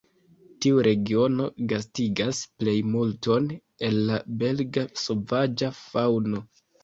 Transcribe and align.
Tiu 0.65 0.77
regiono 0.85 1.49
gastigas 1.73 2.39
plejmulton 2.63 3.51
el 3.89 4.01
la 4.09 4.17
belga 4.41 4.87
sovaĝa 5.05 5.71
faŭno. 5.83 6.43